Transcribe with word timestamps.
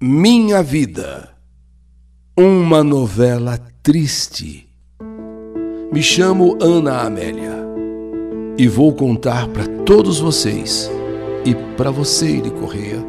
Minha 0.00 0.62
Vida 0.62 1.28
Uma 2.38 2.84
novela 2.84 3.58
triste. 3.82 4.68
Me 5.92 6.00
chamo 6.04 6.56
Ana 6.62 7.00
Amélia 7.00 7.66
e 8.56 8.68
vou 8.68 8.92
contar 8.92 9.48
para 9.48 9.66
todos 9.84 10.20
vocês 10.20 10.88
e 11.44 11.52
para 11.76 11.90
você, 11.90 12.28
Iri 12.28 12.50
Correia, 12.52 13.04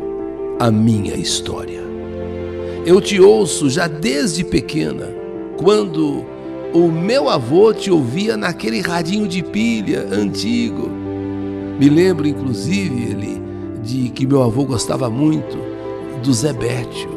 a 0.60 0.71
minha 0.71 1.13
história. 1.13 1.83
Eu 2.88 2.99
te 2.99 3.21
ouço 3.21 3.69
já 3.69 3.85
desde 3.85 4.44
pequena, 4.44 5.10
quando 5.58 6.26
o 6.74 6.87
meu 6.87 7.29
avô 7.29 7.71
te 7.71 7.92
ouvia 7.92 8.35
naquele 8.35 8.81
radinho 8.81 9.28
de 9.28 9.44
pilha 9.44 10.08
antigo. 10.12 10.90
Me 11.79 11.87
lembro, 11.87 12.28
inclusive, 12.28 13.12
ele, 13.12 13.40
de 13.83 14.10
que 14.10 14.26
meu 14.26 14.42
avô 14.42 14.65
gostava 14.65 15.08
muito 15.08 15.69
do 16.20 16.34
Zebétio. 16.34 17.09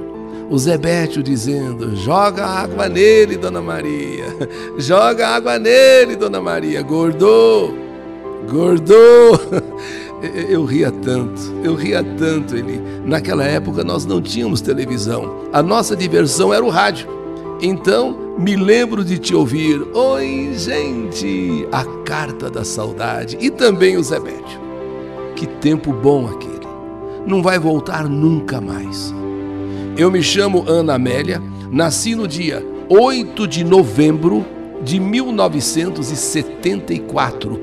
O 0.50 0.59
Zebétio 0.59 1.23
dizendo: 1.23 1.97
Joga 1.97 2.45
água 2.45 2.88
nele, 2.88 3.37
Dona 3.37 3.61
Maria. 3.61 4.27
Joga 4.78 5.28
água 5.28 5.59
nele, 5.59 6.16
Dona 6.16 6.41
Maria. 6.41 6.83
Gordou, 6.83 7.75
gordou. 8.51 9.41
Eu 10.48 10.65
ria 10.65 10.92
tanto, 10.92 11.52
eu 11.65 11.75
ria 11.75 12.01
tanto. 12.16 12.55
Ele, 12.56 12.80
naquela 13.05 13.42
época 13.42 13.83
nós 13.83 14.06
não 14.06 14.23
tínhamos 14.23 14.61
televisão. 14.61 15.48
A 15.53 15.61
nossa 15.61 15.97
diversão 15.97 16.55
era 16.55 16.64
o 16.64 16.69
rádio. 16.69 17.09
Então 17.61 18.37
me 18.39 18.55
lembro 18.55 19.05
de 19.05 19.19
te 19.19 19.34
ouvir. 19.34 19.83
Oi, 19.92 20.53
gente! 20.55 21.66
A 21.73 21.84
carta 22.05 22.48
da 22.48 22.64
saudade 22.64 23.37
e 23.41 23.50
também 23.50 23.97
o 23.97 24.03
Zebétio. 24.05 24.61
Que 25.34 25.45
tempo 25.45 25.92
bom 25.92 26.28
aquele 26.28 26.52
não 27.27 27.43
vai 27.43 27.59
voltar 27.59 28.09
nunca 28.09 28.61
mais. 28.61 29.12
Eu 29.97 30.11
me 30.11 30.23
chamo 30.23 30.65
Ana 30.69 30.95
Amélia, 30.95 31.43
nasci 31.71 32.15
no 32.15 32.27
dia 32.27 32.65
8 32.89 33.47
de 33.47 33.62
novembro 33.64 34.45
de 34.83 34.98
1974, 34.98 37.61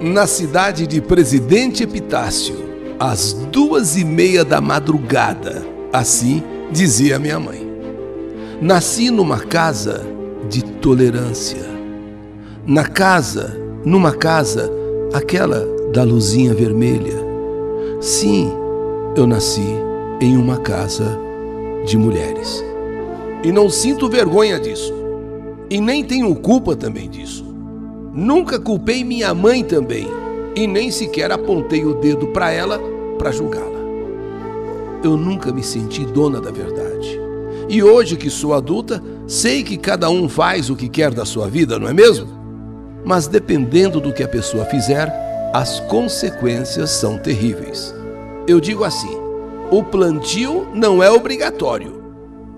na 0.00 0.26
cidade 0.26 0.86
de 0.86 1.00
Presidente 1.00 1.82
Epitácio, 1.82 2.54
às 2.98 3.34
duas 3.52 3.96
e 3.96 4.04
meia 4.04 4.44
da 4.44 4.60
madrugada, 4.60 5.64
assim 5.92 6.42
dizia 6.70 7.18
minha 7.18 7.38
mãe. 7.38 7.64
Nasci 8.60 9.10
numa 9.10 9.38
casa 9.38 10.04
de 10.48 10.64
tolerância. 10.64 11.64
Na 12.66 12.84
casa, 12.84 13.60
numa 13.84 14.12
casa, 14.12 14.70
aquela 15.12 15.66
da 15.92 16.02
luzinha 16.02 16.54
vermelha. 16.54 17.22
Sim, 18.00 18.50
eu 19.16 19.28
nasci 19.28 19.76
em 20.20 20.36
uma 20.36 20.58
casa 20.58 21.16
de 21.86 21.96
mulheres. 21.96 22.64
E 23.44 23.52
não 23.52 23.68
sinto 23.70 24.08
vergonha 24.08 24.58
disso. 24.58 24.92
E 25.70 25.80
nem 25.80 26.02
tenho 26.02 26.34
culpa 26.34 26.74
também 26.74 27.08
disso. 27.08 27.44
Nunca 28.12 28.58
culpei 28.58 29.04
minha 29.04 29.32
mãe 29.32 29.62
também. 29.62 30.08
E 30.56 30.66
nem 30.66 30.90
sequer 30.90 31.30
apontei 31.30 31.84
o 31.84 31.94
dedo 31.94 32.28
para 32.28 32.50
ela 32.50 32.80
para 33.16 33.30
julgá-la. 33.30 33.84
Eu 35.02 35.16
nunca 35.16 35.52
me 35.52 35.62
senti 35.62 36.04
dona 36.04 36.40
da 36.40 36.50
verdade. 36.50 37.20
E 37.68 37.82
hoje 37.82 38.16
que 38.16 38.28
sou 38.28 38.52
adulta, 38.52 39.02
sei 39.26 39.62
que 39.62 39.76
cada 39.76 40.10
um 40.10 40.28
faz 40.28 40.70
o 40.70 40.76
que 40.76 40.88
quer 40.88 41.14
da 41.14 41.24
sua 41.24 41.46
vida, 41.48 41.78
não 41.78 41.88
é 41.88 41.92
mesmo? 41.92 42.26
Mas 43.04 43.26
dependendo 43.26 44.00
do 44.00 44.12
que 44.12 44.22
a 44.22 44.28
pessoa 44.28 44.64
fizer, 44.64 45.12
as 45.52 45.78
consequências 45.80 46.90
são 46.90 47.16
terríveis. 47.16 47.94
Eu 48.46 48.60
digo 48.60 48.84
assim: 48.84 49.16
o 49.70 49.82
plantio 49.82 50.68
não 50.74 51.02
é 51.02 51.10
obrigatório, 51.10 52.02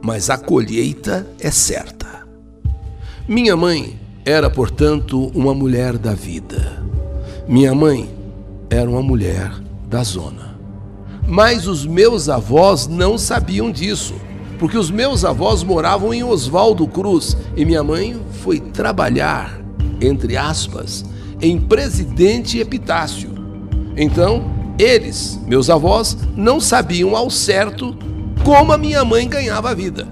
mas 0.02 0.28
a 0.28 0.36
colheita 0.36 1.26
é 1.38 1.50
certa. 1.50 2.26
Minha 3.28 3.56
mãe 3.56 3.98
era, 4.24 4.50
portanto, 4.50 5.30
uma 5.32 5.54
mulher 5.54 5.96
da 5.96 6.12
vida. 6.12 6.82
Minha 7.46 7.72
mãe 7.74 8.10
era 8.68 8.90
uma 8.90 9.02
mulher 9.02 9.52
da 9.88 10.02
zona. 10.02 10.56
Mas 11.24 11.68
os 11.68 11.86
meus 11.86 12.28
avós 12.28 12.88
não 12.88 13.16
sabiam 13.16 13.70
disso, 13.70 14.14
porque 14.58 14.76
os 14.76 14.90
meus 14.90 15.24
avós 15.24 15.62
moravam 15.62 16.12
em 16.12 16.24
Oswaldo 16.24 16.86
Cruz 16.88 17.36
e 17.56 17.64
minha 17.64 17.84
mãe 17.84 18.20
foi 18.42 18.58
trabalhar, 18.58 19.60
entre 20.00 20.36
aspas, 20.36 21.04
em 21.40 21.60
Presidente 21.60 22.58
Epitácio. 22.58 23.30
Então, 23.96 24.55
eles, 24.78 25.40
meus 25.46 25.70
avós, 25.70 26.16
não 26.36 26.60
sabiam 26.60 27.16
ao 27.16 27.30
certo 27.30 27.96
como 28.44 28.72
a 28.72 28.78
minha 28.78 29.04
mãe 29.04 29.28
ganhava 29.28 29.70
a 29.70 29.74
vida. 29.74 30.06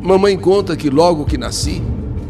Mamãe 0.00 0.36
conta 0.36 0.76
que 0.76 0.90
logo 0.90 1.24
que 1.24 1.38
nasci, 1.38 1.82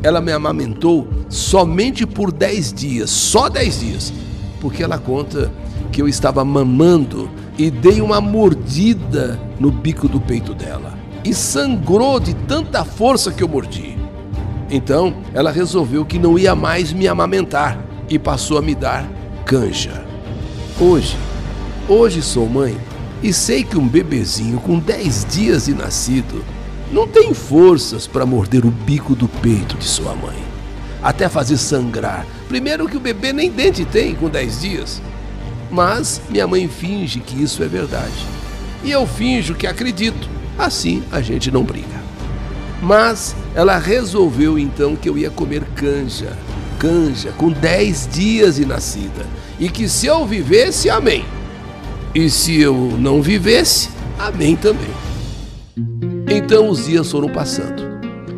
ela 0.03 0.21
me 0.21 0.33
amamentou 0.33 1.09
somente 1.29 2.07
por 2.07 2.31
10 2.31 2.73
dias, 2.73 3.11
só 3.11 3.49
10 3.49 3.81
dias, 3.81 4.13
porque 4.61 4.83
ela 4.83 4.99
conta 4.99 5.53
que 5.91 6.01
eu 6.01 6.09
estava 6.09 6.45
mamando 6.45 7.31
e 7.59 7.71
dei 7.71 8.01
uma 8.01 8.21
mordida 8.21 9.41
no 9.59 9.71
bico 9.71 10.09
do 10.09 10.21
peito 10.21 10.55
dela. 10.55 10.95
E 11.25 11.33
sangrou 11.33 12.19
de 12.21 12.35
tanta 12.35 12.85
força 12.85 13.31
que 13.33 13.43
eu 13.43 13.49
mordi. 13.49 13.97
Então, 14.71 15.15
ela 15.33 15.51
resolveu 15.51 16.05
que 16.05 16.19
não 16.19 16.39
ia 16.39 16.55
mais 16.55 16.93
me 16.93 17.07
amamentar 17.07 17.79
e 18.09 18.19
passou 18.19 18.59
a 18.59 18.63
me 18.63 18.75
dar 18.75 19.09
canja. 19.45 20.05
Hoje, 20.81 21.17
Hoje 21.87 22.23
sou 22.23 22.49
mãe 22.49 22.79
e 23.23 23.31
sei 23.31 23.63
que 23.63 23.77
um 23.77 23.87
bebezinho 23.87 24.59
com 24.59 24.79
10 24.79 25.27
dias 25.29 25.67
de 25.67 25.75
nascido 25.75 26.43
não 26.91 27.07
tem 27.07 27.35
forças 27.35 28.07
para 28.07 28.25
morder 28.25 28.65
o 28.65 28.71
bico 28.71 29.15
do 29.15 29.29
peito 29.29 29.77
de 29.77 29.85
sua 29.85 30.15
mãe, 30.15 30.39
até 31.03 31.29
fazer 31.29 31.59
sangrar. 31.59 32.25
Primeiro 32.49 32.89
que 32.89 32.97
o 32.97 33.01
bebê 33.01 33.35
nem 33.35 33.51
dente 33.51 33.85
tem 33.85 34.15
com 34.15 34.31
10 34.31 34.61
dias. 34.63 35.03
Mas 35.71 36.23
minha 36.31 36.47
mãe 36.47 36.67
finge 36.69 37.21
que 37.21 37.43
isso 37.43 37.63
é 37.63 37.69
verdade. 37.69 38.27
E 38.83 38.91
eu 38.91 39.07
finjo 39.07 39.55
que 39.55 39.67
acredito. 39.67 40.27
Assim 40.57 41.03
a 41.13 41.21
gente 41.21 41.51
não 41.51 41.65
briga. 41.65 42.03
Mas 42.81 43.37
ela 43.55 43.77
resolveu 43.77 44.59
então 44.59 44.97
que 44.97 45.07
eu 45.07 45.19
ia 45.19 45.31
comer 45.31 45.63
canja. 45.75 46.33
Canja 46.79 47.33
com 47.33 47.51
10 47.51 48.09
dias 48.11 48.57
de 48.57 48.65
nascida. 48.65 49.27
E 49.61 49.69
que 49.69 49.87
se 49.87 50.07
eu 50.07 50.25
vivesse, 50.25 50.89
amém. 50.89 51.27
E 52.15 52.31
se 52.31 52.61
eu 52.61 52.75
não 52.75 53.21
vivesse, 53.21 53.91
amém 54.17 54.55
também. 54.55 54.91
Então 56.31 56.69
os 56.69 56.87
dias 56.87 57.11
foram 57.11 57.29
passando, 57.29 57.83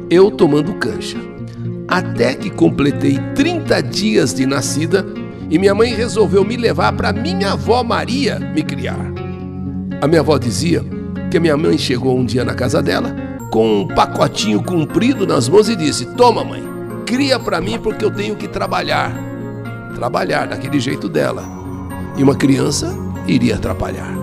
eu 0.08 0.30
tomando 0.30 0.72
cancha, 0.74 1.18
até 1.86 2.34
que 2.34 2.48
completei 2.48 3.18
30 3.34 3.82
dias 3.82 4.32
de 4.32 4.46
nascida 4.46 5.04
e 5.50 5.58
minha 5.58 5.74
mãe 5.74 5.94
resolveu 5.94 6.42
me 6.42 6.56
levar 6.56 6.94
para 6.94 7.12
minha 7.12 7.52
avó 7.52 7.84
Maria 7.84 8.38
me 8.38 8.62
criar. 8.62 9.12
A 10.00 10.06
minha 10.06 10.20
avó 10.20 10.38
dizia 10.38 10.82
que 11.30 11.38
minha 11.38 11.56
mãe 11.56 11.76
chegou 11.76 12.18
um 12.18 12.24
dia 12.24 12.46
na 12.46 12.54
casa 12.54 12.82
dela 12.82 13.14
com 13.50 13.82
um 13.82 13.88
pacotinho 13.88 14.62
comprido 14.62 15.26
nas 15.26 15.50
mãos 15.50 15.68
e 15.68 15.76
disse: 15.76 16.06
Toma, 16.16 16.42
mãe, 16.42 16.62
cria 17.04 17.38
para 17.38 17.60
mim 17.60 17.78
porque 17.78 18.04
eu 18.04 18.10
tenho 18.10 18.36
que 18.36 18.48
trabalhar. 18.48 19.14
Trabalhar 19.94 20.46
daquele 20.46 20.80
jeito 20.80 21.08
dela. 21.10 21.44
E 22.16 22.22
uma 22.22 22.34
criança 22.34 23.05
iria 23.26 23.56
atrapalhar. 23.56 24.14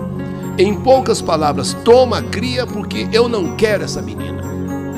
Em 0.56 0.74
poucas 0.74 1.20
palavras, 1.20 1.74
toma 1.84 2.22
cria 2.22 2.66
porque 2.66 3.08
eu 3.12 3.28
não 3.28 3.56
quero 3.56 3.84
essa 3.84 4.00
menina. 4.00 4.42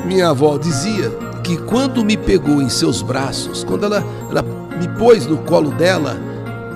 Minha 0.05 0.29
avó 0.29 0.57
dizia 0.57 1.09
que 1.43 1.57
quando 1.57 2.05
me 2.05 2.15
pegou 2.15 2.61
em 2.61 2.69
seus 2.69 3.01
braços, 3.01 3.63
quando 3.63 3.85
ela, 3.85 4.03
ela 4.29 4.43
me 4.79 4.87
pôs 4.99 5.25
no 5.25 5.37
colo 5.39 5.71
dela, 5.71 6.17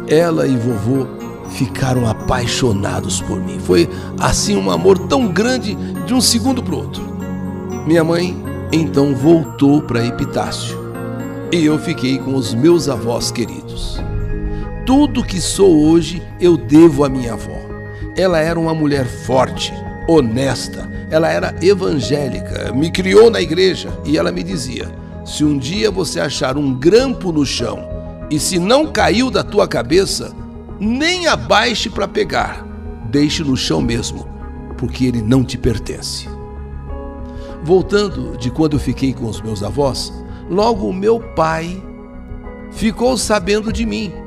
ela 0.07 0.47
e 0.47 0.55
vovô 0.55 1.05
ficaram 1.51 2.07
apaixonados 2.07 3.21
por 3.21 3.39
mim. 3.39 3.59
Foi 3.59 3.87
assim 4.19 4.55
um 4.55 4.71
amor 4.71 4.97
tão 4.97 5.27
grande 5.27 5.75
de 6.05 6.13
um 6.13 6.21
segundo 6.21 6.63
para 6.63 6.73
o 6.73 6.77
outro. 6.79 7.03
Minha 7.85 8.03
mãe 8.03 8.41
então 8.71 9.13
voltou 9.13 9.81
para 9.81 10.05
Epitácio 10.05 10.79
e 11.51 11.65
eu 11.65 11.77
fiquei 11.77 12.17
com 12.17 12.35
os 12.35 12.53
meus 12.53 12.87
avós 12.87 13.29
queridos. 13.31 14.01
Tudo 14.85 15.23
que 15.23 15.39
sou 15.39 15.85
hoje 15.85 16.23
eu 16.39 16.57
devo 16.57 17.03
à 17.03 17.09
minha 17.09 17.33
avó. 17.33 17.59
Ela 18.17 18.39
era 18.39 18.59
uma 18.59 18.73
mulher 18.73 19.05
forte, 19.05 19.71
honesta, 20.07 20.91
ela 21.11 21.29
era 21.29 21.53
evangélica, 21.61 22.73
me 22.73 22.89
criou 22.89 23.29
na 23.29 23.39
igreja 23.39 23.89
e 24.03 24.17
ela 24.17 24.31
me 24.31 24.41
dizia: 24.41 24.91
se 25.23 25.43
um 25.43 25.57
dia 25.57 25.91
você 25.91 26.19
achar 26.19 26.57
um 26.57 26.73
grampo 26.73 27.31
no 27.31 27.45
chão 27.45 27.87
e 28.29 28.39
se 28.39 28.57
não 28.57 28.91
caiu 28.91 29.29
da 29.29 29.43
tua 29.43 29.67
cabeça, 29.67 30.33
nem 30.79 31.27
abaixe 31.27 31.89
para 31.89 32.07
pegar, 32.07 32.65
deixe 33.05 33.43
no 33.43 33.55
chão 33.55 33.81
mesmo, 33.81 34.27
porque 34.77 35.05
ele 35.05 35.21
não 35.21 35.43
te 35.43 35.57
pertence. 35.57 36.27
Voltando 37.63 38.35
de 38.35 38.49
quando 38.49 38.73
eu 38.73 38.79
fiquei 38.79 39.13
com 39.13 39.27
os 39.27 39.39
meus 39.41 39.61
avós, 39.61 40.11
logo 40.49 40.87
o 40.87 40.93
meu 40.93 41.19
pai 41.19 41.81
ficou 42.71 43.15
sabendo 43.15 43.71
de 43.71 43.85
mim 43.85 44.20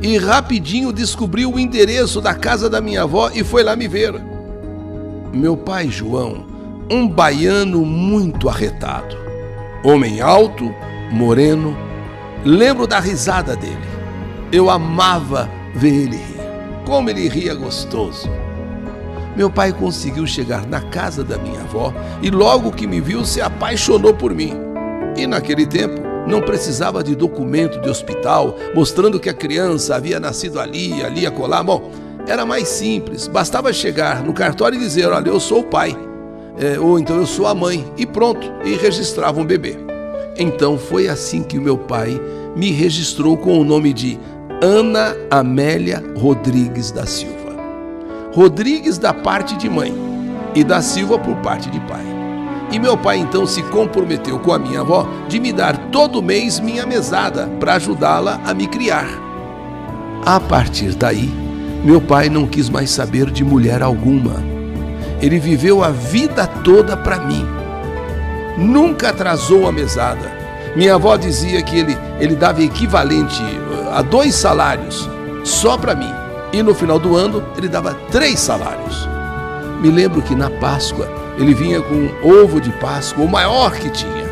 e 0.00 0.16
rapidinho 0.16 0.92
descobriu 0.92 1.52
o 1.52 1.58
endereço 1.58 2.20
da 2.20 2.34
casa 2.34 2.70
da 2.70 2.80
minha 2.80 3.02
avó 3.02 3.30
e 3.34 3.42
foi 3.42 3.62
lá 3.62 3.74
me 3.74 3.88
ver. 3.88 4.14
meu 5.32 5.56
pai 5.56 5.88
João, 5.88 6.46
um 6.90 7.08
baiano 7.08 7.84
muito 7.84 8.48
arretado. 8.48 9.16
Homem 9.84 10.20
alto, 10.20 10.72
moreno, 11.10 11.76
lembro 12.44 12.86
da 12.86 13.00
risada 13.00 13.56
dele. 13.56 13.76
Eu 14.52 14.70
amava 14.70 15.50
ver 15.74 15.94
ele 15.94 16.16
rir. 16.16 16.38
Como 16.86 17.10
ele 17.10 17.28
ria 17.28 17.54
gostoso. 17.54 18.30
Meu 19.36 19.50
pai 19.50 19.72
conseguiu 19.72 20.26
chegar 20.26 20.66
na 20.66 20.80
casa 20.80 21.22
da 21.22 21.38
minha 21.38 21.60
avó 21.60 21.92
e 22.22 22.30
logo 22.30 22.72
que 22.72 22.86
me 22.86 23.00
viu 23.00 23.24
se 23.24 23.40
apaixonou 23.40 24.14
por 24.14 24.34
mim. 24.34 24.54
E 25.16 25.26
naquele 25.26 25.66
tempo 25.66 26.07
não 26.28 26.42
precisava 26.42 27.02
de 27.02 27.16
documento 27.16 27.80
de 27.80 27.88
hospital 27.88 28.56
mostrando 28.74 29.18
que 29.18 29.28
a 29.28 29.34
criança 29.34 29.96
havia 29.96 30.20
nascido 30.20 30.60
ali, 30.60 31.02
ali, 31.02 31.26
acolá. 31.26 31.62
Bom, 31.62 31.90
era 32.26 32.44
mais 32.44 32.68
simples, 32.68 33.26
bastava 33.26 33.72
chegar 33.72 34.22
no 34.22 34.32
cartório 34.32 34.76
e 34.76 34.80
dizer: 34.80 35.08
Olha, 35.08 35.28
eu 35.28 35.40
sou 35.40 35.60
o 35.60 35.64
pai, 35.64 35.96
é, 36.58 36.78
ou 36.78 36.98
então 36.98 37.16
eu 37.16 37.26
sou 37.26 37.46
a 37.46 37.54
mãe, 37.54 37.84
e 37.96 38.04
pronto, 38.04 38.46
e 38.64 38.74
registrava 38.74 39.40
um 39.40 39.44
bebê. 39.44 39.76
Então 40.36 40.78
foi 40.78 41.08
assim 41.08 41.42
que 41.42 41.58
o 41.58 41.62
meu 41.62 41.78
pai 41.78 42.20
me 42.54 42.70
registrou 42.70 43.36
com 43.36 43.58
o 43.58 43.64
nome 43.64 43.92
de 43.92 44.18
Ana 44.62 45.16
Amélia 45.30 46.04
Rodrigues 46.16 46.92
da 46.92 47.06
Silva. 47.06 47.56
Rodrigues 48.32 48.98
da 48.98 49.14
parte 49.14 49.56
de 49.56 49.68
mãe 49.68 49.94
e 50.54 50.62
da 50.62 50.82
Silva 50.82 51.18
por 51.18 51.36
parte 51.36 51.70
de 51.70 51.80
pai. 51.80 52.17
E 52.70 52.78
meu 52.78 52.96
pai 52.96 53.18
então 53.18 53.46
se 53.46 53.62
comprometeu 53.62 54.38
com 54.38 54.52
a 54.52 54.58
minha 54.58 54.80
avó 54.80 55.06
de 55.26 55.40
me 55.40 55.52
dar 55.52 55.76
todo 55.90 56.22
mês 56.22 56.60
minha 56.60 56.84
mesada 56.84 57.46
para 57.58 57.74
ajudá-la 57.74 58.40
a 58.44 58.52
me 58.52 58.66
criar. 58.66 59.08
A 60.24 60.38
partir 60.38 60.94
daí, 60.94 61.32
meu 61.82 62.00
pai 62.00 62.28
não 62.28 62.46
quis 62.46 62.68
mais 62.68 62.90
saber 62.90 63.30
de 63.30 63.42
mulher 63.42 63.82
alguma. 63.82 64.42
Ele 65.22 65.38
viveu 65.38 65.82
a 65.82 65.90
vida 65.90 66.46
toda 66.46 66.96
para 66.96 67.18
mim. 67.20 67.46
Nunca 68.58 69.08
atrasou 69.08 69.66
a 69.66 69.72
mesada. 69.72 70.36
Minha 70.76 70.96
avó 70.96 71.16
dizia 71.16 71.62
que 71.62 71.78
ele, 71.78 71.96
ele 72.20 72.34
dava 72.34 72.62
equivalente 72.62 73.42
uh, 73.42 73.94
a 73.94 74.02
dois 74.02 74.34
salários 74.34 75.08
só 75.42 75.78
para 75.78 75.94
mim. 75.94 76.12
E 76.52 76.62
no 76.62 76.74
final 76.74 76.98
do 76.98 77.16
ano 77.16 77.42
ele 77.56 77.68
dava 77.68 77.94
três 78.10 78.38
salários. 78.38 79.08
Me 79.80 79.90
lembro 79.90 80.20
que 80.20 80.34
na 80.34 80.50
Páscoa 80.50 81.08
ele 81.38 81.54
vinha 81.54 81.80
com 81.80 81.94
um 81.94 82.42
ovo 82.42 82.60
de 82.60 82.70
Páscoa, 82.72 83.24
o 83.24 83.28
maior 83.28 83.72
que 83.72 83.88
tinha. 83.90 84.28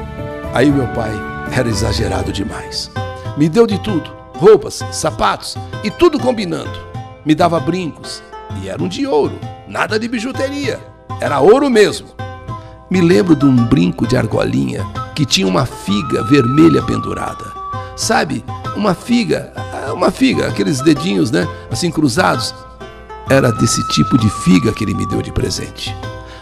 Aí 0.52 0.70
meu 0.70 0.86
pai 0.88 1.12
era 1.52 1.68
exagerado 1.68 2.32
demais. 2.32 2.90
Me 3.36 3.48
deu 3.48 3.66
de 3.66 3.78
tudo: 3.78 4.10
roupas, 4.34 4.82
sapatos 4.92 5.56
e 5.84 5.90
tudo 5.90 6.18
combinando. 6.18 6.78
Me 7.24 7.34
dava 7.34 7.60
brincos 7.60 8.22
e 8.60 8.68
eram 8.68 8.88
de 8.88 9.06
ouro, 9.06 9.38
nada 9.68 9.98
de 9.98 10.08
bijuteria. 10.08 10.80
Era 11.20 11.40
ouro 11.40 11.70
mesmo. 11.70 12.08
Me 12.90 13.00
lembro 13.00 13.34
de 13.34 13.44
um 13.44 13.56
brinco 13.66 14.06
de 14.06 14.16
argolinha 14.16 14.84
que 15.14 15.24
tinha 15.24 15.46
uma 15.46 15.64
figa 15.64 16.22
vermelha 16.24 16.82
pendurada. 16.82 17.44
Sabe, 17.96 18.44
uma 18.76 18.94
figa, 18.94 19.52
uma 19.92 20.10
figa, 20.10 20.48
aqueles 20.48 20.80
dedinhos, 20.80 21.30
né, 21.30 21.48
assim 21.70 21.90
cruzados. 21.90 22.54
Era 23.28 23.50
desse 23.50 23.82
tipo 23.88 24.16
de 24.18 24.28
figa 24.30 24.72
que 24.72 24.84
ele 24.84 24.94
me 24.94 25.06
deu 25.06 25.20
de 25.20 25.32
presente. 25.32 25.94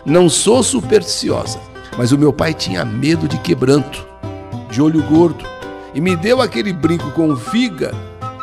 Não 0.07 0.29
sou 0.29 0.63
supersticiosa, 0.63 1.59
mas 1.97 2.13
o 2.13 2.19
meu 2.19 2.31
pai 2.31 2.53
tinha 2.53 2.85
medo 2.85 3.27
de 3.27 3.39
quebranto, 3.39 4.07
de 4.71 4.83
olho 4.83 5.03
gordo, 5.05 5.47
e 5.95 6.01
me 6.01 6.15
deu 6.15 6.43
aquele 6.43 6.75
brinco 6.75 7.11
com 7.13 7.35
figa 7.35 7.91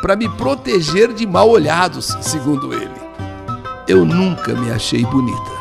para 0.01 0.15
me 0.15 0.27
proteger 0.27 1.13
de 1.13 1.27
mal 1.27 1.47
olhados, 1.47 2.17
segundo 2.21 2.73
ele. 2.73 2.89
Eu 3.87 4.03
nunca 4.03 4.55
me 4.55 4.71
achei 4.71 5.05
bonita, 5.05 5.51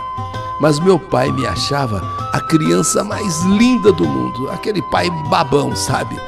mas 0.59 0.81
meu 0.81 0.99
pai 0.99 1.31
me 1.33 1.47
achava 1.47 2.01
a 2.33 2.41
criança 2.41 3.05
mais 3.05 3.43
linda 3.43 3.93
do 3.93 4.09
mundo, 4.09 4.49
aquele 4.53 4.81
pai 4.91 5.11
babão, 5.29 5.77
sabe? 5.77 6.19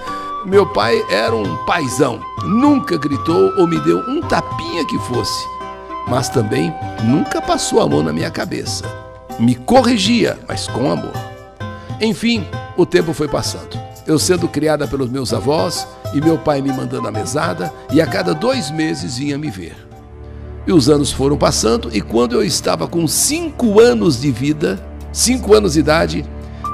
Meu 0.44 0.66
pai 0.66 1.02
era 1.08 1.34
um 1.34 1.56
paizão, 1.64 2.20
nunca 2.44 2.98
gritou 2.98 3.50
ou 3.56 3.66
me 3.66 3.80
deu 3.80 4.00
um 4.00 4.20
tapinha 4.20 4.84
que 4.84 4.98
fosse, 4.98 5.46
mas 6.08 6.28
também 6.28 6.70
nunca 7.04 7.40
passou 7.40 7.80
a 7.80 7.88
mão 7.88 8.02
na 8.02 8.12
minha 8.12 8.30
cabeça 8.30 9.00
me 9.38 9.54
corrigia, 9.54 10.38
mas 10.48 10.66
com 10.68 10.90
amor. 10.90 11.12
Enfim, 12.00 12.46
o 12.76 12.84
tempo 12.84 13.12
foi 13.12 13.28
passando. 13.28 13.80
Eu 14.06 14.18
sendo 14.18 14.48
criada 14.48 14.86
pelos 14.86 15.10
meus 15.10 15.32
avós 15.32 15.86
e 16.14 16.20
meu 16.20 16.38
pai 16.38 16.60
me 16.60 16.72
mandando 16.72 17.08
a 17.08 17.12
mesada, 17.12 17.72
e 17.90 18.00
a 18.00 18.06
cada 18.06 18.34
dois 18.34 18.70
meses 18.70 19.16
vinha 19.16 19.38
me 19.38 19.50
ver. 19.50 19.76
E 20.66 20.72
os 20.72 20.88
anos 20.88 21.10
foram 21.10 21.36
passando, 21.36 21.90
e 21.92 22.00
quando 22.00 22.34
eu 22.34 22.44
estava 22.44 22.86
com 22.86 23.06
cinco 23.08 23.80
anos 23.80 24.20
de 24.20 24.30
vida, 24.30 24.84
cinco 25.12 25.54
anos 25.54 25.72
de 25.72 25.80
idade, 25.80 26.24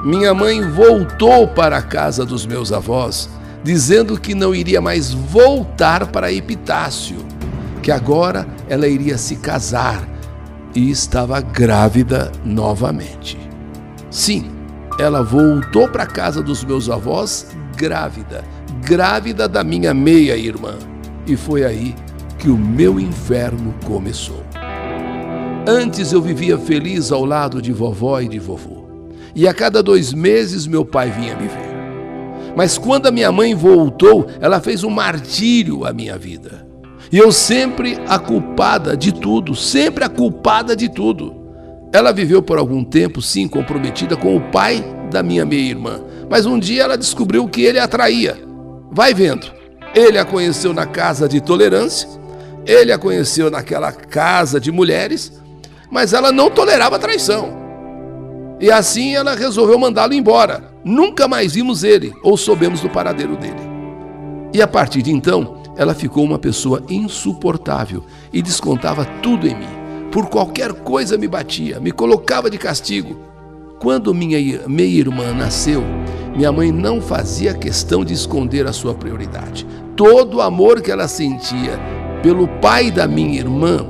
minha 0.03 0.33
mãe 0.33 0.61
voltou 0.71 1.47
para 1.47 1.77
a 1.77 1.81
casa 1.81 2.25
dos 2.25 2.45
meus 2.45 2.71
avós, 2.71 3.29
dizendo 3.63 4.19
que 4.19 4.35
não 4.35 4.53
iria 4.53 4.81
mais 4.81 5.11
voltar 5.11 6.07
para 6.07 6.31
Epitácio, 6.31 7.17
que 7.81 7.91
agora 7.91 8.47
ela 8.67 8.87
iria 8.87 9.17
se 9.17 9.37
casar 9.37 10.07
e 10.75 10.89
estava 10.89 11.41
grávida 11.41 12.31
novamente. 12.43 13.37
Sim, 14.09 14.49
ela 14.99 15.23
voltou 15.23 15.87
para 15.87 16.05
casa 16.05 16.41
dos 16.41 16.63
meus 16.63 16.89
avós 16.89 17.47
grávida, 17.75 18.43
grávida 18.85 19.47
da 19.47 19.63
minha 19.63 19.93
meia-irmã. 19.93 20.75
E 21.25 21.37
foi 21.37 21.63
aí 21.63 21.95
que 22.37 22.49
o 22.49 22.57
meu 22.57 22.99
inferno 22.99 23.73
começou. 23.85 24.43
Antes 25.67 26.11
eu 26.11 26.21
vivia 26.21 26.57
feliz 26.57 27.11
ao 27.11 27.23
lado 27.23 27.61
de 27.61 27.71
vovó 27.71 28.19
e 28.19 28.27
de 28.27 28.39
vovô. 28.39 28.89
E 29.35 29.47
a 29.47 29.53
cada 29.53 29.83
dois 29.83 30.11
meses 30.11 30.65
meu 30.65 30.83
pai 30.83 31.11
vinha 31.11 31.35
me 31.35 31.47
ver. 31.47 31.69
Mas 32.55 32.77
quando 32.77 33.07
a 33.07 33.11
minha 33.11 33.31
mãe 33.31 33.53
voltou, 33.53 34.27
ela 34.41 34.59
fez 34.59 34.83
um 34.83 34.89
martírio 34.89 35.85
à 35.85 35.93
minha 35.93 36.17
vida. 36.17 36.68
E 37.11 37.17
eu 37.17 37.31
sempre 37.31 37.97
a 38.07 38.19
culpada 38.19 38.95
de 38.95 39.11
tudo, 39.11 39.55
sempre 39.55 40.03
a 40.03 40.09
culpada 40.09 40.75
de 40.75 40.87
tudo. 40.87 41.35
Ela 41.91 42.11
viveu 42.11 42.41
por 42.41 42.59
algum 42.59 42.83
tempo, 42.83 43.19
sim, 43.21 43.47
comprometida 43.47 44.15
com 44.15 44.35
o 44.35 44.41
pai 44.51 44.83
da 45.09 45.23
minha 45.23 45.43
meia-irmã, 45.43 46.01
mas 46.29 46.45
um 46.45 46.59
dia 46.59 46.83
ela 46.83 46.97
descobriu 46.97 47.47
que 47.47 47.61
ele 47.61 47.79
a 47.79 47.85
atraía. 47.85 48.37
Vai 48.91 49.13
vendo. 49.13 49.47
Ele 49.95 50.19
a 50.19 50.25
conheceu 50.25 50.71
na 50.71 50.85
casa 50.85 51.27
de 51.27 51.41
tolerância, 51.41 52.07
ele 52.63 52.91
a 52.91 52.97
conheceu 52.99 53.49
naquela 53.49 53.91
casa 53.91 54.59
de 54.59 54.71
mulheres, 54.71 55.33
mas 55.89 56.13
ela 56.13 56.31
não 56.31 56.51
tolerava 56.51 56.99
traição. 56.99 57.57
E 58.59 58.69
assim 58.69 59.15
ela 59.15 59.35
resolveu 59.35 59.79
mandá-lo 59.79 60.13
embora. 60.13 60.63
Nunca 60.85 61.27
mais 61.27 61.53
vimos 61.53 61.83
ele 61.83 62.13
ou 62.21 62.37
soubemos 62.37 62.81
do 62.81 62.89
paradeiro 62.89 63.35
dele. 63.35 63.69
E 64.53 64.61
a 64.61 64.67
partir 64.67 65.01
de 65.01 65.11
então, 65.11 65.58
ela 65.79 65.95
ficou 65.95 66.25
uma 66.25 66.37
pessoa 66.37 66.83
insuportável 66.89 68.03
e 68.33 68.41
descontava 68.41 69.05
tudo 69.05 69.47
em 69.47 69.55
mim. 69.55 70.09
Por 70.11 70.27
qualquer 70.27 70.73
coisa 70.73 71.17
me 71.17 71.25
batia, 71.25 71.79
me 71.79 71.93
colocava 71.93 72.49
de 72.49 72.57
castigo. 72.57 73.17
Quando 73.79 74.13
minha 74.13 74.67
meia-irmã 74.67 75.31
nasceu, 75.33 75.81
minha 76.35 76.51
mãe 76.51 76.69
não 76.69 76.99
fazia 76.99 77.53
questão 77.53 78.03
de 78.03 78.13
esconder 78.13 78.67
a 78.67 78.73
sua 78.73 78.93
prioridade. 78.93 79.65
Todo 79.95 80.37
o 80.37 80.41
amor 80.41 80.81
que 80.81 80.91
ela 80.91 81.07
sentia 81.07 81.79
pelo 82.21 82.45
pai 82.59 82.91
da 82.91 83.07
minha 83.07 83.39
irmã, 83.39 83.87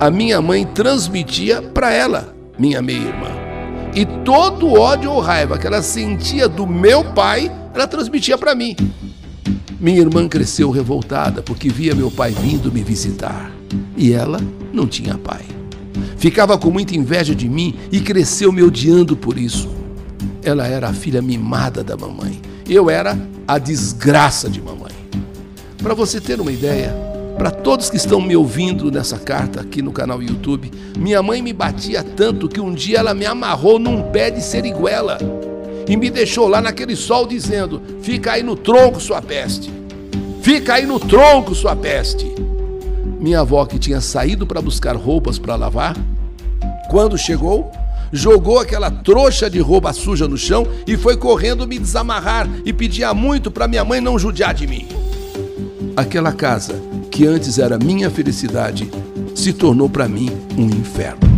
a 0.00 0.10
minha 0.10 0.42
mãe 0.42 0.66
transmitia 0.66 1.62
para 1.62 1.92
ela, 1.92 2.34
minha 2.58 2.82
meia-irmã. 2.82 3.28
E 3.94 4.04
todo 4.24 4.66
o 4.66 4.80
ódio 4.80 5.12
ou 5.12 5.20
raiva 5.20 5.58
que 5.58 5.66
ela 5.66 5.80
sentia 5.80 6.48
do 6.48 6.66
meu 6.66 7.04
pai, 7.14 7.52
ela 7.72 7.86
transmitia 7.86 8.36
para 8.36 8.52
mim. 8.52 8.74
Minha 9.80 10.00
irmã 10.00 10.26
cresceu 10.28 10.72
revoltada 10.72 11.40
porque 11.40 11.68
via 11.68 11.94
meu 11.94 12.10
pai 12.10 12.32
vindo 12.32 12.72
me 12.72 12.82
visitar 12.82 13.52
e 13.96 14.12
ela 14.12 14.40
não 14.72 14.88
tinha 14.88 15.16
pai. 15.16 15.42
Ficava 16.16 16.58
com 16.58 16.68
muita 16.68 16.96
inveja 16.96 17.32
de 17.32 17.48
mim 17.48 17.76
e 17.92 18.00
cresceu 18.00 18.50
me 18.50 18.60
odiando 18.60 19.16
por 19.16 19.38
isso. 19.38 19.68
Ela 20.42 20.66
era 20.66 20.88
a 20.88 20.92
filha 20.92 21.22
mimada 21.22 21.84
da 21.84 21.96
mamãe. 21.96 22.40
Eu 22.68 22.90
era 22.90 23.16
a 23.46 23.56
desgraça 23.56 24.50
de 24.50 24.60
mamãe. 24.60 24.90
Para 25.80 25.94
você 25.94 26.20
ter 26.20 26.40
uma 26.40 26.50
ideia, 26.50 26.92
para 27.36 27.52
todos 27.52 27.88
que 27.88 27.96
estão 27.96 28.20
me 28.20 28.34
ouvindo 28.34 28.90
nessa 28.90 29.16
carta 29.16 29.60
aqui 29.60 29.80
no 29.80 29.92
canal 29.92 30.20
YouTube, 30.20 30.72
minha 30.98 31.22
mãe 31.22 31.40
me 31.40 31.52
batia 31.52 32.02
tanto 32.02 32.48
que 32.48 32.60
um 32.60 32.74
dia 32.74 32.98
ela 32.98 33.14
me 33.14 33.26
amarrou 33.26 33.78
num 33.78 34.10
pé 34.10 34.28
de 34.28 34.42
seriguela 34.42 35.18
e 35.88 35.96
me 35.96 36.10
deixou 36.10 36.46
lá 36.46 36.60
naquele 36.60 36.94
sol 36.94 37.26
dizendo: 37.26 37.80
Fica 38.02 38.32
aí 38.32 38.42
no 38.42 38.54
tronco, 38.54 39.00
sua 39.00 39.22
peste. 39.22 39.72
Fica 40.42 40.74
aí 40.74 40.86
no 40.86 41.00
tronco, 41.00 41.54
sua 41.54 41.74
peste. 41.74 42.32
Minha 43.18 43.40
avó, 43.40 43.64
que 43.64 43.78
tinha 43.78 44.00
saído 44.00 44.46
para 44.46 44.62
buscar 44.62 44.94
roupas 44.94 45.38
para 45.38 45.56
lavar, 45.56 45.96
quando 46.88 47.18
chegou, 47.18 47.70
jogou 48.12 48.58
aquela 48.58 48.90
trouxa 48.90 49.50
de 49.50 49.58
roupa 49.58 49.92
suja 49.92 50.28
no 50.28 50.38
chão 50.38 50.66
e 50.86 50.96
foi 50.96 51.16
correndo 51.16 51.66
me 51.66 51.78
desamarrar 51.78 52.48
e 52.64 52.72
pedia 52.72 53.12
muito 53.12 53.50
para 53.50 53.68
minha 53.68 53.84
mãe 53.84 54.00
não 54.00 54.18
judiar 54.18 54.54
de 54.54 54.66
mim. 54.66 54.86
Aquela 55.96 56.32
casa, 56.32 56.80
que 57.10 57.26
antes 57.26 57.58
era 57.58 57.76
minha 57.76 58.08
felicidade, 58.08 58.88
se 59.34 59.52
tornou 59.52 59.88
para 59.88 60.08
mim 60.08 60.30
um 60.56 60.66
inferno. 60.66 61.28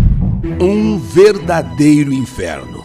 Um 0.60 0.98
verdadeiro 0.98 2.12
inferno. 2.12 2.79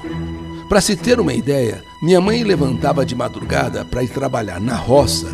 Para 0.67 0.81
se 0.81 0.95
ter 0.95 1.19
uma 1.19 1.33
ideia, 1.33 1.83
minha 2.01 2.19
mãe 2.19 2.43
levantava 2.43 3.05
de 3.05 3.15
madrugada 3.15 3.85
para 3.85 4.03
ir 4.03 4.09
trabalhar 4.09 4.59
na 4.59 4.75
roça 4.75 5.27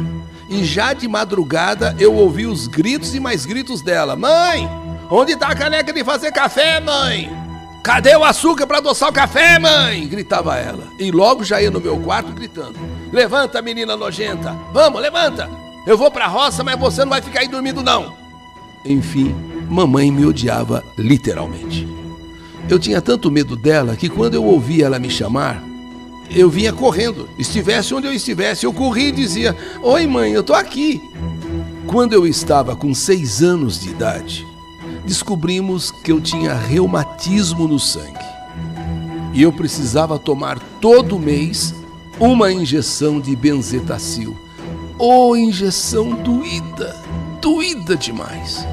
e 0.50 0.66
já 0.66 0.92
de 0.92 1.08
madrugada 1.08 1.96
eu 1.98 2.14
ouvi 2.14 2.46
os 2.46 2.68
gritos 2.68 3.16
e 3.16 3.20
mais 3.20 3.46
gritos 3.46 3.82
dela: 3.82 4.18
Mãe, 4.18 4.70
onde 5.10 5.32
está 5.32 5.48
a 5.48 5.56
caneca 5.56 5.94
de 5.94 6.04
fazer 6.04 6.34
café, 6.34 6.82
mãe? 6.82 7.32
Cadê 7.82 8.16
o 8.16 8.24
açúcar 8.24 8.68
para 8.68 8.80
adoçar 8.80 9.10
o 9.10 9.14
café, 9.14 9.58
mãe? 9.58 10.06
gritava 10.08 10.58
ela. 10.58 10.84
E 11.00 11.10
logo 11.10 11.46
já 11.46 11.62
ia 11.62 11.72
no 11.72 11.80
meu 11.80 11.98
quarto 12.02 12.34
gritando: 12.34 12.76
Levanta, 13.14 13.62
menina 13.62 13.96
nojenta. 13.96 14.54
Vamos, 14.74 15.02
levanta. 15.02 15.50
Eu 15.88 15.98
vou 15.98 16.12
para 16.12 16.26
a 16.26 16.28
roça, 16.28 16.62
mas 16.62 16.78
você 16.78 17.02
não 17.06 17.10
vai 17.10 17.22
ficar 17.22 17.40
aí 17.40 17.48
dormindo, 17.48 17.82
não. 17.82 18.14
Enfim, 18.84 19.34
mamãe 19.70 20.12
me 20.12 20.26
odiava 20.26 20.84
literalmente. 20.98 21.88
Eu 22.70 22.80
tinha 22.80 23.02
tanto 23.02 23.32
medo 23.32 23.56
dela 23.56 23.96
que 23.96 24.10
quando 24.10 24.36
eu 24.36 24.44
ouvia 24.46 24.86
ela 24.86 25.00
me 25.00 25.10
chamar, 25.10 25.64
eu 26.30 26.50
vinha 26.50 26.72
correndo. 26.72 27.30
Estivesse 27.38 27.94
onde 27.94 28.08
eu 28.08 28.14
estivesse, 28.14 28.66
eu 28.66 28.74
corria 28.74 29.10
e 29.10 29.12
dizia: 29.12 29.56
Oi, 29.82 30.08
mãe, 30.08 30.32
eu 30.32 30.44
tô 30.44 30.54
aqui. 30.54 31.02
Quando 31.86 32.14
eu 32.14 32.26
estava 32.26 32.76
com 32.76 32.94
seis 32.94 33.44
anos 33.44 33.80
de 33.80 33.90
idade, 33.90 34.48
descobrimos 35.06 35.92
que 35.92 36.12
eu 36.12 36.22
tinha 36.22 36.54
reumatismo 36.54 37.68
no 37.68 37.80
sangue. 37.80 38.32
E 39.34 39.42
eu 39.42 39.52
precisava 39.52 40.20
tomar 40.20 40.60
todo 40.80 41.20
mês 41.20 41.74
uma 42.20 42.52
injeção 42.52 43.20
de 43.20 43.36
benzetacil. 43.36 44.38
Oh, 44.98 45.36
injeção 45.36 46.12
doída, 46.14 46.96
doída 47.42 47.96
demais. 47.96 48.66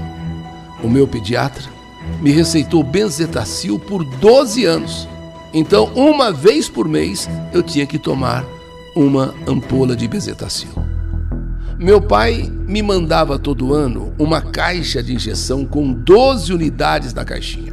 O 0.82 0.88
meu 0.88 1.08
pediatra 1.08 1.77
me 2.20 2.30
receitou 2.30 2.82
benzetacil 2.82 3.78
por 3.78 4.04
12 4.04 4.64
anos. 4.64 5.08
Então, 5.52 5.86
uma 5.94 6.32
vez 6.32 6.68
por 6.68 6.88
mês, 6.88 7.28
eu 7.52 7.62
tinha 7.62 7.86
que 7.86 7.98
tomar 7.98 8.44
uma 8.94 9.34
ampola 9.46 9.96
de 9.96 10.06
bezetacil. 10.06 10.70
Meu 11.78 12.02
pai 12.02 12.52
me 12.66 12.82
mandava 12.82 13.38
todo 13.38 13.72
ano 13.72 14.12
uma 14.18 14.40
caixa 14.42 15.00
de 15.00 15.14
injeção 15.14 15.64
com 15.64 15.92
12 15.92 16.52
unidades 16.52 17.14
na 17.14 17.24
caixinha. 17.24 17.72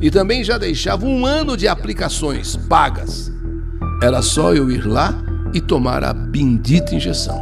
E 0.00 0.10
também 0.10 0.42
já 0.42 0.56
deixava 0.56 1.04
um 1.04 1.26
ano 1.26 1.56
de 1.56 1.68
aplicações 1.68 2.56
pagas. 2.56 3.30
Era 4.02 4.22
só 4.22 4.54
eu 4.54 4.70
ir 4.70 4.86
lá 4.86 5.14
e 5.52 5.60
tomar 5.60 6.02
a 6.02 6.14
bendita 6.14 6.94
injeção. 6.94 7.40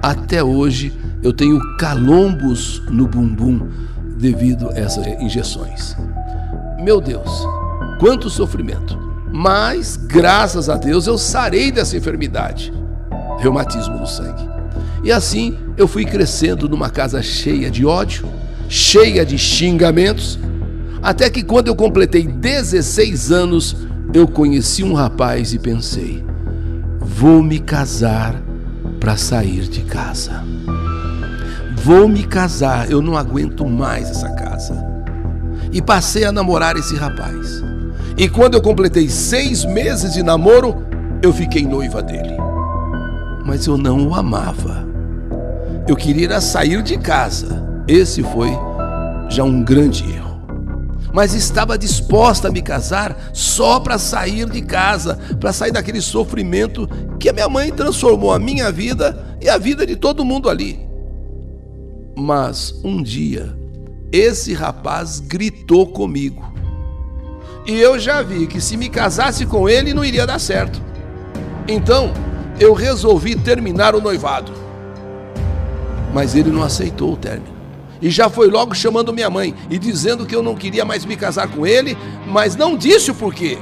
Até 0.00 0.42
hoje 0.42 0.92
eu 1.22 1.32
tenho 1.32 1.60
calombos 1.76 2.80
no 2.88 3.08
bumbum 3.08 3.68
devido 4.16 4.70
a 4.70 4.78
essas 4.78 5.06
injeções. 5.20 5.96
Meu 6.78 7.00
Deus, 7.00 7.46
quanto 7.98 8.30
sofrimento! 8.30 8.98
Mas, 9.32 9.96
graças 9.96 10.68
a 10.68 10.76
Deus, 10.76 11.06
eu 11.06 11.18
sarei 11.18 11.70
dessa 11.70 11.96
enfermidade 11.96 12.72
reumatismo 13.38 13.98
no 13.98 14.06
sangue. 14.06 14.48
E 15.02 15.12
assim 15.12 15.56
eu 15.76 15.86
fui 15.86 16.04
crescendo 16.04 16.68
numa 16.68 16.90
casa 16.90 17.22
cheia 17.22 17.70
de 17.70 17.84
ódio, 17.84 18.28
cheia 18.68 19.24
de 19.24 19.38
xingamentos, 19.38 20.38
até 21.02 21.30
que 21.30 21.42
quando 21.42 21.68
eu 21.68 21.76
completei 21.76 22.26
16 22.26 23.30
anos, 23.30 23.76
eu 24.12 24.26
conheci 24.26 24.82
um 24.82 24.94
rapaz 24.94 25.52
e 25.52 25.58
pensei: 25.58 26.24
vou 26.98 27.42
me 27.42 27.58
casar 27.58 28.42
para 28.98 29.16
sair 29.16 29.68
de 29.68 29.82
casa. 29.82 30.42
Vou 31.86 32.08
me 32.08 32.24
casar, 32.24 32.90
eu 32.90 33.00
não 33.00 33.16
aguento 33.16 33.64
mais 33.64 34.10
essa 34.10 34.28
casa. 34.30 34.84
E 35.70 35.80
passei 35.80 36.24
a 36.24 36.32
namorar 36.32 36.76
esse 36.76 36.96
rapaz. 36.96 37.62
E 38.18 38.28
quando 38.28 38.54
eu 38.54 38.60
completei 38.60 39.08
seis 39.08 39.64
meses 39.64 40.14
de 40.14 40.20
namoro, 40.20 40.84
eu 41.22 41.32
fiquei 41.32 41.64
noiva 41.64 42.02
dele. 42.02 42.36
Mas 43.44 43.68
eu 43.68 43.78
não 43.78 44.08
o 44.08 44.16
amava. 44.16 44.84
Eu 45.86 45.94
queria 45.94 46.40
sair 46.40 46.82
de 46.82 46.98
casa. 46.98 47.64
Esse 47.86 48.20
foi 48.20 48.50
já 49.28 49.44
um 49.44 49.62
grande 49.62 50.02
erro. 50.10 50.40
Mas 51.12 51.34
estava 51.34 51.78
disposta 51.78 52.48
a 52.48 52.50
me 52.50 52.62
casar 52.62 53.16
só 53.32 53.78
para 53.78 53.96
sair 53.96 54.50
de 54.50 54.60
casa, 54.60 55.16
para 55.38 55.52
sair 55.52 55.70
daquele 55.70 56.00
sofrimento 56.00 56.88
que 57.20 57.28
a 57.28 57.32
minha 57.32 57.48
mãe 57.48 57.70
transformou 57.70 58.32
a 58.32 58.40
minha 58.40 58.72
vida 58.72 59.36
e 59.40 59.48
a 59.48 59.56
vida 59.56 59.86
de 59.86 59.94
todo 59.94 60.24
mundo 60.24 60.50
ali. 60.50 60.85
Mas 62.16 62.74
um 62.82 63.02
dia, 63.02 63.56
esse 64.10 64.54
rapaz 64.54 65.20
gritou 65.20 65.86
comigo. 65.86 66.52
E 67.66 67.78
eu 67.78 67.98
já 67.98 68.22
vi 68.22 68.46
que 68.46 68.60
se 68.60 68.76
me 68.76 68.88
casasse 68.88 69.44
com 69.44 69.68
ele 69.68 69.92
não 69.92 70.04
iria 70.04 70.26
dar 70.26 70.38
certo. 70.38 70.80
Então, 71.68 72.12
eu 72.58 72.72
resolvi 72.72 73.36
terminar 73.36 73.94
o 73.94 74.00
noivado 74.00 74.66
mas 76.16 76.34
ele 76.34 76.50
não 76.50 76.62
aceitou 76.62 77.12
o 77.12 77.16
término. 77.16 77.54
E 78.00 78.08
já 78.08 78.30
foi 78.30 78.48
logo 78.48 78.74
chamando 78.74 79.12
minha 79.12 79.28
mãe 79.28 79.54
e 79.68 79.78
dizendo 79.78 80.24
que 80.24 80.34
eu 80.34 80.42
não 80.42 80.54
queria 80.54 80.82
mais 80.82 81.04
me 81.04 81.14
casar 81.14 81.46
com 81.46 81.66
ele, 81.66 81.94
mas 82.26 82.56
não 82.56 82.74
disse 82.74 83.10
o 83.10 83.14
porquê. 83.14 83.58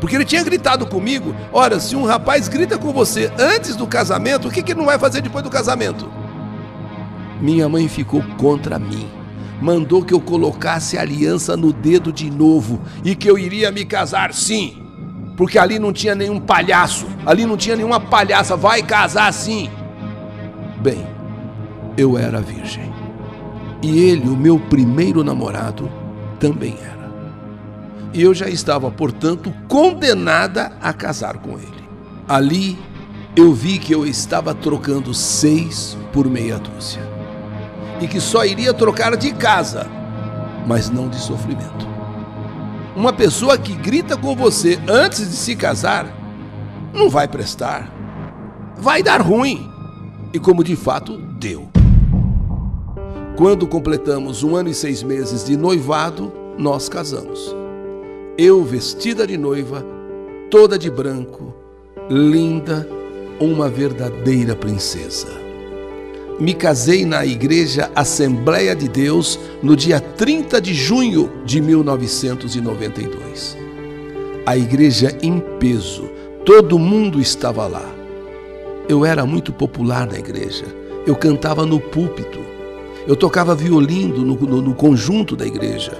Porque 0.00 0.14
ele 0.14 0.24
tinha 0.24 0.44
gritado 0.44 0.86
comigo: 0.86 1.34
Olha, 1.52 1.80
se 1.80 1.96
um 1.96 2.04
rapaz 2.04 2.46
grita 2.46 2.78
com 2.78 2.92
você 2.92 3.32
antes 3.36 3.74
do 3.74 3.84
casamento, 3.84 4.46
o 4.46 4.50
que, 4.50 4.62
que 4.62 4.72
ele 4.72 4.78
não 4.78 4.86
vai 4.86 4.96
fazer 4.96 5.20
depois 5.20 5.42
do 5.42 5.50
casamento? 5.50 6.08
Minha 7.40 7.68
mãe 7.68 7.88
ficou 7.88 8.22
contra 8.38 8.78
mim. 8.78 9.06
Mandou 9.60 10.04
que 10.04 10.12
eu 10.12 10.20
colocasse 10.20 10.98
a 10.98 11.02
aliança 11.02 11.56
no 11.56 11.72
dedo 11.72 12.12
de 12.12 12.30
novo 12.30 12.80
e 13.04 13.14
que 13.14 13.28
eu 13.28 13.38
iria 13.38 13.70
me 13.70 13.84
casar 13.84 14.32
sim. 14.34 14.82
Porque 15.36 15.58
ali 15.58 15.78
não 15.78 15.92
tinha 15.92 16.14
nenhum 16.14 16.40
palhaço, 16.40 17.06
ali 17.24 17.44
não 17.44 17.56
tinha 17.56 17.76
nenhuma 17.76 18.00
palhaça, 18.00 18.56
vai 18.56 18.82
casar 18.82 19.32
sim. 19.32 19.68
Bem, 20.80 21.06
eu 21.96 22.16
era 22.16 22.40
virgem. 22.40 22.92
E 23.82 23.98
ele, 23.98 24.28
o 24.28 24.36
meu 24.36 24.58
primeiro 24.58 25.22
namorado, 25.22 25.90
também 26.40 26.76
era. 26.82 26.96
E 28.12 28.22
eu 28.22 28.32
já 28.32 28.48
estava, 28.48 28.90
portanto, 28.90 29.52
condenada 29.68 30.72
a 30.80 30.92
casar 30.92 31.38
com 31.38 31.58
ele. 31.58 31.86
Ali 32.26 32.78
eu 33.36 33.52
vi 33.52 33.78
que 33.78 33.94
eu 33.94 34.06
estava 34.06 34.54
trocando 34.54 35.12
seis 35.12 35.96
por 36.12 36.26
meia 36.26 36.58
dúzia. 36.58 37.15
E 38.00 38.06
que 38.06 38.20
só 38.20 38.44
iria 38.44 38.74
trocar 38.74 39.16
de 39.16 39.32
casa, 39.32 39.86
mas 40.66 40.90
não 40.90 41.08
de 41.08 41.16
sofrimento. 41.16 41.86
Uma 42.94 43.12
pessoa 43.12 43.58
que 43.58 43.74
grita 43.74 44.16
com 44.16 44.34
você 44.34 44.78
antes 44.88 45.28
de 45.28 45.36
se 45.36 45.54
casar 45.54 46.06
não 46.94 47.10
vai 47.10 47.28
prestar. 47.28 47.92
Vai 48.76 49.02
dar 49.02 49.20
ruim. 49.20 49.70
E 50.32 50.38
como 50.38 50.64
de 50.64 50.74
fato 50.74 51.16
deu. 51.38 51.68
Quando 53.36 53.66
completamos 53.66 54.42
um 54.42 54.56
ano 54.56 54.70
e 54.70 54.74
seis 54.74 55.02
meses 55.02 55.44
de 55.44 55.56
noivado, 55.56 56.32
nós 56.56 56.88
casamos. 56.88 57.54
Eu 58.38 58.64
vestida 58.64 59.26
de 59.26 59.36
noiva, 59.36 59.84
toda 60.50 60.78
de 60.78 60.90
branco, 60.90 61.54
linda, 62.08 62.88
uma 63.38 63.68
verdadeira 63.68 64.56
princesa. 64.56 65.45
Me 66.38 66.52
casei 66.52 67.06
na 67.06 67.24
Igreja 67.24 67.90
Assembleia 67.94 68.76
de 68.76 68.88
Deus 68.88 69.40
no 69.62 69.74
dia 69.74 69.98
30 69.98 70.60
de 70.60 70.74
junho 70.74 71.32
de 71.46 71.62
1992. 71.62 73.56
A 74.44 74.54
igreja 74.54 75.16
em 75.22 75.40
peso, 75.58 76.10
todo 76.44 76.78
mundo 76.78 77.22
estava 77.22 77.66
lá. 77.66 77.90
Eu 78.86 79.02
era 79.02 79.24
muito 79.24 79.50
popular 79.50 80.06
na 80.06 80.18
igreja, 80.18 80.66
eu 81.06 81.16
cantava 81.16 81.64
no 81.64 81.80
púlpito, 81.80 82.38
eu 83.06 83.16
tocava 83.16 83.54
violino 83.54 84.18
no, 84.18 84.34
no, 84.34 84.60
no 84.60 84.74
conjunto 84.74 85.34
da 85.34 85.46
igreja. 85.46 85.98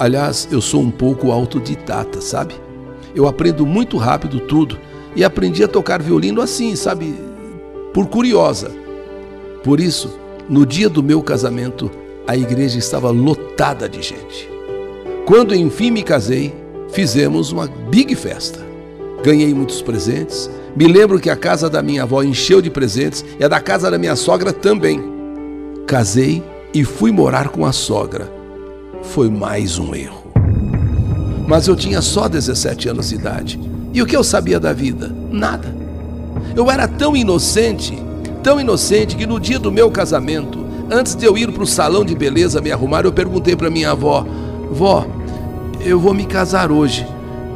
Aliás, 0.00 0.48
eu 0.50 0.60
sou 0.60 0.80
um 0.80 0.90
pouco 0.90 1.30
autodidata, 1.30 2.20
sabe? 2.20 2.54
Eu 3.14 3.28
aprendo 3.28 3.64
muito 3.64 3.96
rápido 3.96 4.40
tudo 4.40 4.76
e 5.14 5.22
aprendi 5.22 5.62
a 5.62 5.68
tocar 5.68 6.02
violino 6.02 6.42
assim, 6.42 6.74
sabe? 6.74 7.14
Por 7.94 8.08
curiosa. 8.08 8.80
Por 9.62 9.80
isso, 9.80 10.18
no 10.48 10.64
dia 10.64 10.88
do 10.88 11.02
meu 11.02 11.22
casamento, 11.22 11.90
a 12.26 12.36
igreja 12.36 12.78
estava 12.78 13.10
lotada 13.10 13.88
de 13.88 14.02
gente. 14.02 14.48
Quando 15.26 15.54
enfim 15.54 15.90
me 15.90 16.02
casei, 16.02 16.54
fizemos 16.92 17.52
uma 17.52 17.66
big 17.66 18.14
festa. 18.14 18.60
Ganhei 19.22 19.52
muitos 19.52 19.82
presentes. 19.82 20.50
Me 20.74 20.86
lembro 20.86 21.20
que 21.20 21.28
a 21.28 21.36
casa 21.36 21.68
da 21.68 21.82
minha 21.82 22.04
avó 22.04 22.22
encheu 22.22 22.62
de 22.62 22.70
presentes 22.70 23.24
e 23.38 23.44
a 23.44 23.48
da 23.48 23.60
casa 23.60 23.90
da 23.90 23.98
minha 23.98 24.16
sogra 24.16 24.52
também. 24.52 25.02
Casei 25.86 26.42
e 26.72 26.84
fui 26.84 27.12
morar 27.12 27.48
com 27.48 27.66
a 27.66 27.72
sogra. 27.72 28.32
Foi 29.02 29.28
mais 29.28 29.78
um 29.78 29.94
erro. 29.94 30.32
Mas 31.46 31.66
eu 31.66 31.76
tinha 31.76 32.00
só 32.00 32.28
17 32.28 32.88
anos 32.88 33.08
de 33.08 33.16
idade. 33.16 33.60
E 33.92 34.00
o 34.00 34.06
que 34.06 34.16
eu 34.16 34.22
sabia 34.22 34.60
da 34.60 34.72
vida? 34.72 35.14
Nada. 35.30 35.74
Eu 36.54 36.70
era 36.70 36.86
tão 36.86 37.16
inocente, 37.16 37.98
tão 38.42 38.60
inocente 38.60 39.16
que 39.16 39.26
no 39.26 39.38
dia 39.38 39.58
do 39.58 39.70
meu 39.70 39.90
casamento, 39.90 40.64
antes 40.90 41.14
de 41.14 41.24
eu 41.24 41.36
ir 41.36 41.52
para 41.52 41.62
o 41.62 41.66
salão 41.66 42.04
de 42.04 42.14
beleza 42.14 42.60
me 42.60 42.72
arrumar, 42.72 43.04
eu 43.04 43.12
perguntei 43.12 43.54
para 43.54 43.70
minha 43.70 43.92
avó: 43.92 44.26
Vó, 44.70 45.06
eu 45.80 45.98
vou 45.98 46.14
me 46.14 46.24
casar 46.24 46.70
hoje. 46.70 47.06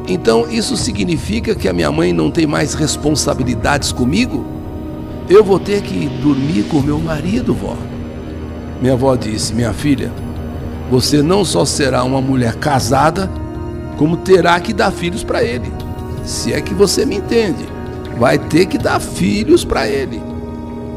Então 0.07 0.51
isso 0.51 0.77
significa 0.77 1.55
que 1.55 1.69
a 1.69 1.73
minha 1.73 1.91
mãe 1.91 2.13
não 2.13 2.31
tem 2.31 2.47
mais 2.47 2.75
responsabilidades 2.75 3.93
comigo? 3.93 4.45
Eu 5.29 5.43
vou 5.43 5.59
ter 5.59 5.81
que 5.81 6.07
dormir 6.07 6.65
com 6.65 6.81
meu 6.81 6.99
marido, 6.99 7.55
vó. 7.55 7.77
Minha 8.81 8.93
avó 8.93 9.17
disse: 9.17 9.55
Minha 9.55 9.73
filha, 9.73 10.13
você 10.91 11.23
não 11.23 11.45
só 11.45 11.65
será 11.65 12.05
uma 12.05 12.21
mulher 12.21 12.57
casada, 12.57 13.31
como 13.97 14.19
terá 14.19 14.61
que 14.61 14.73
dar 14.73 14.91
filhos 14.91 15.25
para 15.25 15.43
ele. 15.43 15.73
Se 16.25 16.53
é 16.53 16.61
que 16.61 16.75
você 16.75 17.07
me 17.07 17.17
entende, 17.17 17.65
vai 18.19 18.39
ter 18.39 18.67
que 18.67 18.77
dar 18.77 19.01
filhos 19.01 19.65
para 19.65 19.89
ele. 19.89 20.34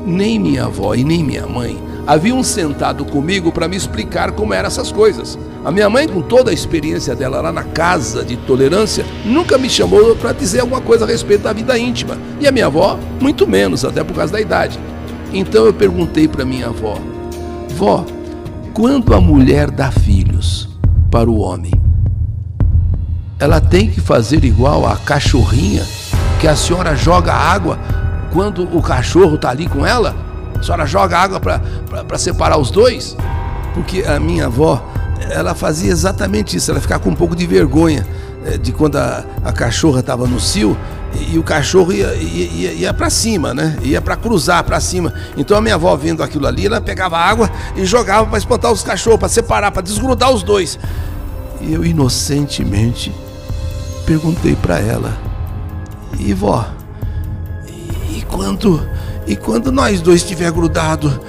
Nem 0.07 0.39
minha 0.39 0.65
avó 0.65 0.95
e 0.95 1.03
nem 1.03 1.23
minha 1.23 1.45
mãe 1.45 1.77
haviam 2.07 2.41
sentado 2.41 3.03
comigo 3.03 3.51
para 3.51 3.67
me 3.67 3.75
explicar 3.75 4.31
como 4.31 4.53
eram 4.53 4.67
essas 4.67 4.93
coisas. 4.93 5.37
A 5.65 5.69
minha 5.69 5.89
mãe, 5.89 6.07
com 6.07 6.21
toda 6.21 6.49
a 6.49 6.53
experiência 6.53 7.13
dela 7.13 7.41
lá 7.41 7.51
na 7.51 7.65
casa 7.65 8.23
de 8.23 8.37
tolerância, 8.37 9.05
nunca 9.25 9.57
me 9.57 9.69
chamou 9.69 10.15
para 10.15 10.31
dizer 10.31 10.61
alguma 10.61 10.79
coisa 10.79 11.03
a 11.03 11.07
respeito 11.07 11.41
da 11.41 11.51
vida 11.51 11.77
íntima. 11.77 12.17
E 12.39 12.47
a 12.47 12.51
minha 12.51 12.67
avó, 12.67 12.97
muito 13.19 13.45
menos, 13.45 13.83
até 13.83 14.05
por 14.05 14.15
causa 14.15 14.31
da 14.31 14.39
idade. 14.39 14.79
Então 15.33 15.65
eu 15.65 15.73
perguntei 15.73 16.29
para 16.29 16.45
minha 16.45 16.67
avó: 16.67 16.97
Vó, 17.75 18.05
quando 18.73 19.13
a 19.13 19.19
mulher 19.19 19.69
dá 19.69 19.91
filhos 19.91 20.69
para 21.11 21.29
o 21.29 21.39
homem, 21.39 21.73
ela 23.37 23.59
tem 23.59 23.91
que 23.91 23.99
fazer 23.99 24.45
igual 24.45 24.87
a 24.87 24.95
cachorrinha 24.95 25.85
que 26.39 26.47
a 26.47 26.55
senhora 26.55 26.95
joga 26.95 27.33
água 27.33 27.77
quando 28.37 28.69
o 28.71 28.83
cachorro 28.83 29.33
está 29.33 29.49
ali 29.49 29.67
com 29.67 29.83
ela? 29.83 30.15
A 30.59 30.61
senhora 30.61 30.85
joga 30.85 31.17
água 31.17 31.39
para 31.39 32.17
separar 32.19 32.59
os 32.59 32.69
dois? 32.69 33.17
Porque 33.73 34.03
a 34.03 34.19
minha 34.19 34.45
avó, 34.45 34.79
ela 35.31 35.55
fazia 35.55 35.91
exatamente 35.91 36.55
isso, 36.55 36.69
ela 36.69 36.79
ficava 36.79 37.03
com 37.03 37.09
um 37.09 37.15
pouco 37.15 37.35
de 37.35 37.47
vergonha 37.47 38.05
eh, 38.45 38.59
de 38.59 38.71
quando 38.71 38.97
a, 38.97 39.25
a 39.43 39.51
cachorra 39.51 40.01
estava 40.01 40.27
no 40.27 40.39
cio 40.39 40.77
e, 41.15 41.33
e 41.33 41.39
o 41.39 41.43
cachorro 41.43 41.91
ia, 41.91 42.13
ia, 42.13 42.45
ia, 42.45 42.73
ia 42.73 42.93
para 42.93 43.09
cima, 43.09 43.55
né? 43.55 43.75
Ia 43.81 44.03
para 44.03 44.15
cruzar 44.15 44.63
para 44.63 44.79
cima. 44.79 45.11
Então 45.35 45.57
a 45.57 45.61
minha 45.61 45.73
avó 45.73 45.95
vendo 45.95 46.21
aquilo 46.21 46.45
ali, 46.45 46.67
ela 46.67 46.79
pegava 46.79 47.17
água 47.17 47.49
e 47.75 47.85
jogava 47.85 48.27
para 48.27 48.37
espantar 48.37 48.71
os 48.71 48.83
cachorros, 48.83 49.19
para 49.19 49.29
separar, 49.29 49.71
para 49.71 49.81
desgrudar 49.81 50.29
os 50.29 50.43
dois. 50.43 50.77
E 51.59 51.73
eu 51.73 51.83
inocentemente 51.83 53.11
perguntei 54.05 54.55
para 54.55 54.77
ela: 54.79 55.17
"E 56.19 56.35
vó, 56.35 56.76
quando 58.29 58.81
e 59.25 59.35
quando 59.35 59.71
nós 59.71 60.01
dois 60.01 60.21
estiver 60.21 60.51
grudado, 60.51 61.19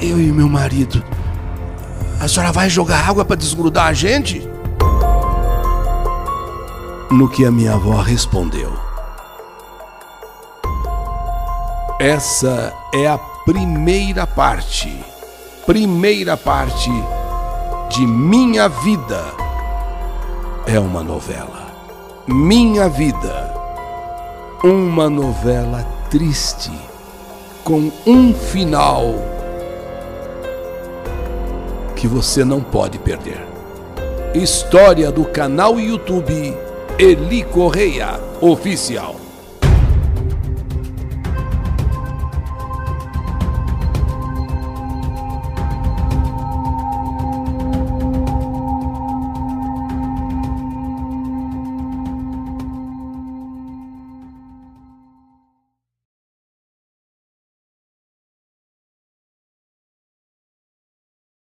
eu 0.00 0.20
e 0.20 0.32
meu 0.32 0.48
marido, 0.48 1.02
a 2.18 2.28
senhora 2.28 2.52
vai 2.52 2.70
jogar 2.70 3.08
água 3.08 3.24
para 3.24 3.36
desgrudar 3.36 3.86
a 3.86 3.92
gente?" 3.92 4.48
No 7.10 7.28
que 7.28 7.44
a 7.44 7.50
minha 7.50 7.74
avó 7.74 8.00
respondeu: 8.00 8.72
Essa 11.98 12.72
é 12.94 13.08
a 13.08 13.18
primeira 13.44 14.26
parte, 14.26 15.04
primeira 15.66 16.36
parte 16.36 16.90
de 17.90 18.06
Minha 18.06 18.68
Vida. 18.68 19.22
É 20.66 20.78
uma 20.78 21.02
novela. 21.02 21.66
Minha 22.26 22.88
Vida. 22.88 23.52
Uma 24.62 25.10
novela 25.10 25.84
triste, 26.10 26.72
com 27.62 27.92
um 28.04 28.34
final 28.34 29.14
que 31.94 32.08
você 32.08 32.44
não 32.44 32.60
pode 32.60 32.98
perder. 32.98 33.46
História 34.34 35.12
do 35.12 35.24
canal 35.24 35.78
YouTube 35.78 36.56
Eli 36.98 37.44
Correia 37.44 38.20
Oficial. 38.40 39.14